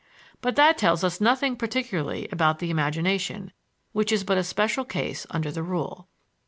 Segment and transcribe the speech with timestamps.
[0.41, 3.51] But that tells us nothing particularly about the imagination,
[3.91, 6.07] which is but a special case under the rule.